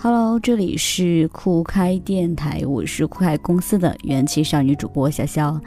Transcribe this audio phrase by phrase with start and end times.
[0.00, 5.60] Hello，这里是酷开电台，我是酷开公司的元气少女主播潇潇。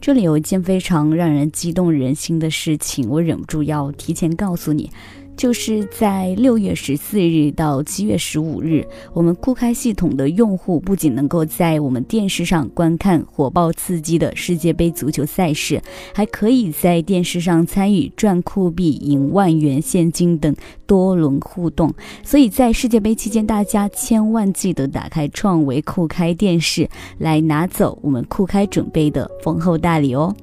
[0.00, 4.90] 这里有一件非常让人激动人心的事情，我忍不住要提前告诉你。
[5.36, 15.82] 就是在六月十四日到七月十五日，我们酷开系统的用户不仅能够在我们电视上观看火爆刺激的世界杯足球赛事，
[16.14, 20.54] 还可以在电视上参与赚酷币、赢万元现金等
[20.86, 21.92] 多轮互动。
[22.22, 30.34] 所以在世界杯期间，大家千万记得打开创维酷开电视，来拿走我们酷开准备的丰厚大礼哦。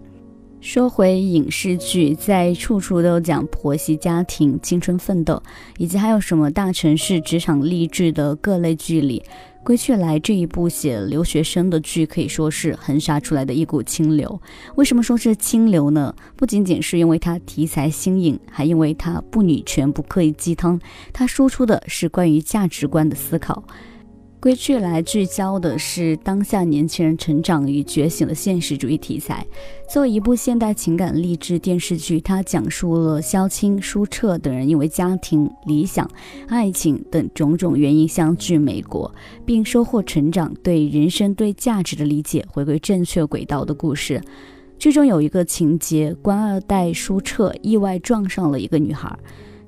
[0.61, 5.41] 说回影视剧，在处处都讲婆媳家庭、青春奋斗，
[5.79, 9.23] 以及还有什么大城市职场励志的各类剧里，
[9.65, 14.40] 《归去来》这一部写留学生的剧可以说是横杀出来的一股清流。
[14.76, 16.15] 为什么说是清流呢？
[16.35, 20.79] 不仅仅是因为它题材新颖，还因为它不女权、不刻意鸡汤，
[21.12, 23.63] 它输出的是关于价值观的思考。
[24.41, 29.45] 归去来聚焦的是当下年轻人成长与觉醒的现实主义题材。
[29.87, 36.09] 作为一部现代情感励志电视剧，它讲述了萧青、舒澈等人因为家庭、理想、
[36.47, 39.13] 爱情等种种原因相聚美国，
[39.45, 44.19] 并收获成长、对人生、对价值的理解，回归正确轨道的故事。
[44.79, 49.15] 剧中有一个情节，官二代舒澈意外撞上了一个女孩。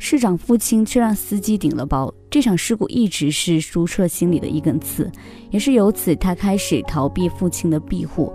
[0.03, 5.09] 市长父亲却让司机顶了包，这场事故一直是舒澈心里的一根刺，
[5.49, 8.33] 也是由此他开始逃避父亲的庇护。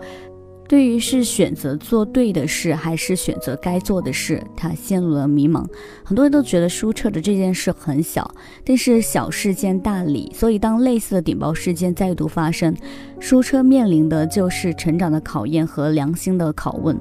[0.66, 5.62] 对于是选择做对的事，还是选择该做的事，他陷入了迷茫。
[6.02, 12.74] 很多人都觉得舒澈的这件事很小，但是小事见大礼，所以当类似的顶包事件再度发生，
[13.20, 16.98] 舒澈面临的就是成长的考验和良心的拷问。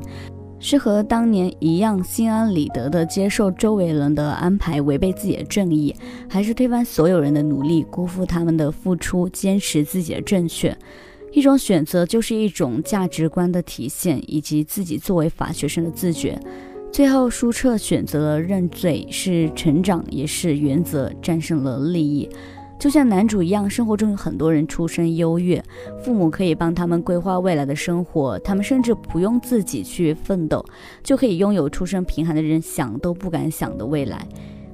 [0.59, 5.95] 是和当年一样心安理得地接受周围人的安排，违背自己的正义，
[6.27, 10.76] 还是推翻所有人的努力，辜负他们的付出，坚持自己的正确？
[11.32, 16.39] 一种选择就是一种价值观的体现，以及自己作为法学生的自觉。
[16.92, 22.27] 最后，舒澈选择了认罪，是成长，也是原则战胜了利益。
[22.80, 25.64] 就像男主一样，生活中有很多人出身优越，
[26.04, 30.64] 父母可以帮他们规划未来的生活，他们甚至不用自己去奋斗，
[31.04, 34.27] 就可以拥有出身贫寒的人想都不敢想的未来。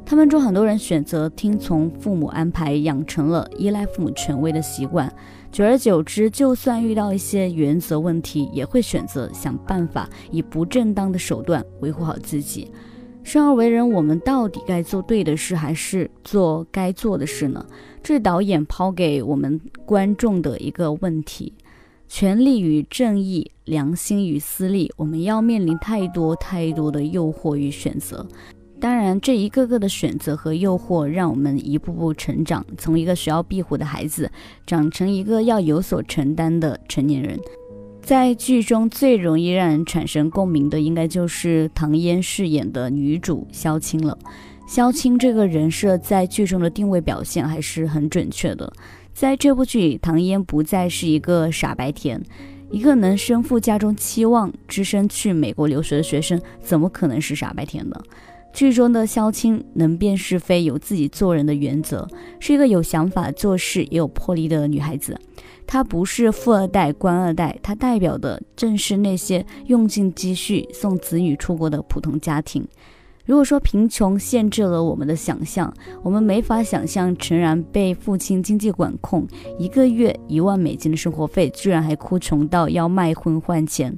[0.06, 5.12] 他们中很多人选择听从父母安排，养成了依赖父母权威的习惯，
[5.50, 12.70] 久而久之，就算遇到一些原则问题，也会选择想办法以不正当的手段维护好自己。
[13.24, 17.66] 生而为人，我们到底该做对的事，还是做该做的事呢？
[18.04, 21.54] 这是导演抛给我们观众的一个问题：
[22.10, 28.28] 权力与正义，良心与私利，我们要面临太多太多的诱惑与选择。
[28.82, 34.30] 当然，这一个个的选择和诱惑，让我们一步步成长，从一个需要庇护的孩子，
[34.68, 37.40] 长成一个要有所承担的成年人。
[38.04, 44.18] 在剧中最容易让人产生共鸣的，应该就是唐嫣饰演的女主萧青了。
[44.68, 48.72] 萧青这个人设在剧中的定位表现还是很准确的。
[49.14, 52.22] 在这部剧里，唐嫣不再是一个傻白甜，
[52.70, 57.96] 一个能身负家中期望、只身去美国留学的学生，怎么可能是傻白甜呢？
[58.54, 62.08] 剧中的萧青能辨是非，有自己做人的原则，
[62.40, 65.20] 是一个有想法、做事也有魄力的女孩子。
[65.66, 72.64] 她不是富二代、官二代，她代表的正是那些用尽积蓄送子女出国的普通家庭。
[73.26, 79.26] 如果说贫穷限制了我们的想象，我们没法想象陈然被父亲经济管控，
[79.58, 83.96] 一个月一万美金的生活费，居然还哭穷到要卖婚换钱，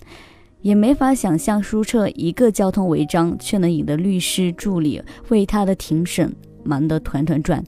[0.65, 4.99] 也没法想象舒澈一个交通违章，却能引得律师助理
[5.29, 7.63] 为他的庭审忙得团团转。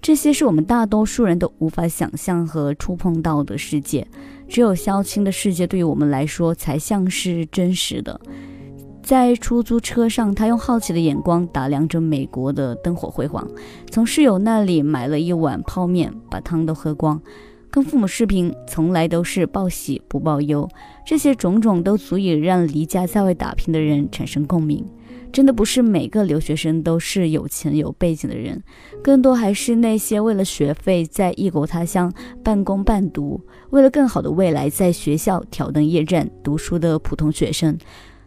[0.00, 4.08] 这些是我们大多数人都无法想象和触碰到的世界，
[4.48, 8.18] 只有萧青的世界对于我们来说才像是真实的。
[9.02, 13.46] 在出租车上，他用好奇的眼光打量着美国的灯火辉煌，
[13.90, 17.20] 从室友那里买了一碗泡面，把汤都喝光。
[17.70, 20.68] 跟父母视频，从来都是报喜不报忧，
[21.06, 24.84] 这些种种都足以让离家在外打拼的人产生共鸣。
[25.32, 28.60] 真的不是每个留学生都是有钱有背景的人，
[29.00, 32.12] 更多还是那些为了学费在异国他乡
[32.42, 33.40] 半工半读，
[33.70, 37.78] 为了更好的未来在学校挑灯夜战读书的普通学生。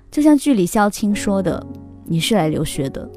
[0.10, 1.62] 就像剧里萧青说的
[2.08, 3.12] ：“你是来留学的，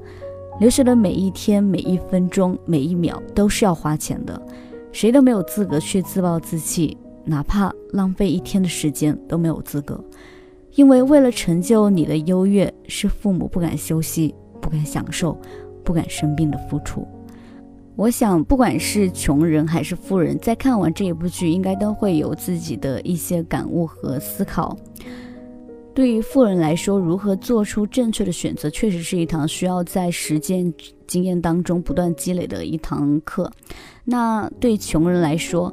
[0.58, 4.42] 留学的每一天、每一分钟、每一秒都是要花钱的，
[4.96, 10.02] 谁都没有资格去自暴自弃，哪怕浪费一天的时间都没有资格。”
[10.74, 15.38] 因为为了成就你的优越，是父母不敢休息、不敢享受、
[15.84, 17.06] 不敢生病的付出。
[17.94, 24.74] 我想，不管是穷人还是富人，在看完这一部剧，应该都会有自己的一些感悟和思考。
[25.92, 30.72] 对于富人来说，如何做出正确的选择，确实是一堂需要在实践
[31.06, 33.52] 经验当中不断积累的一堂课。
[34.06, 35.70] 那对穷人来说，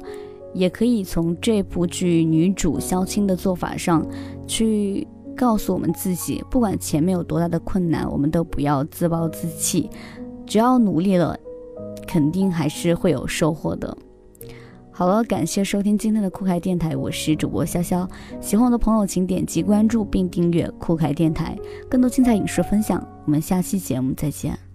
[0.52, 4.06] 也可以从这部剧女主肖青的做法上
[4.46, 9.88] 去告诉我们自己，不管前面有多大的困难，我们都不要自暴自弃，
[10.44, 11.34] 只要努力了。
[12.06, 13.96] 肯定还是会有收获的。
[14.92, 18.08] 好了，感谢收听今天的酷开电台，我是主播潇潇。
[18.40, 21.58] 喜欢我的朋友，请点击关注并订阅酷开电台，
[21.88, 23.04] 更多精彩影视分享。
[23.24, 24.73] 我们下期节目再见。